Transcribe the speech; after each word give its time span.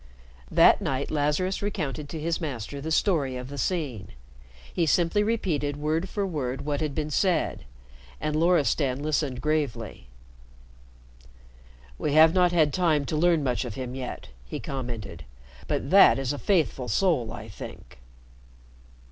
That 0.49 0.81
night 0.81 1.11
Lazarus 1.11 1.61
recounted 1.61 2.09
to 2.09 2.19
his 2.19 2.41
master 2.41 2.81
the 2.81 2.89
story 2.89 3.37
of 3.37 3.49
the 3.49 3.57
scene. 3.59 4.07
He 4.73 4.87
simply 4.87 5.21
repeated 5.21 5.77
word 5.77 6.09
for 6.09 6.25
word 6.25 6.61
what 6.65 6.81
had 6.81 6.95
been 6.95 7.11
said, 7.11 7.65
and 8.19 8.35
Loristan 8.35 9.03
listened 9.03 9.41
gravely. 9.41 10.07
"We 11.99 12.13
have 12.13 12.33
not 12.33 12.51
had 12.51 12.73
time 12.73 13.05
to 13.05 13.15
learn 13.15 13.43
much 13.43 13.63
of 13.63 13.75
him 13.75 13.93
yet," 13.93 14.29
he 14.43 14.59
commented. 14.59 15.23
"But 15.67 15.91
that 15.91 16.17
is 16.17 16.33
a 16.33 16.39
faithful 16.39 16.87
soul, 16.87 17.31
I 17.31 17.47
think." 17.47 17.99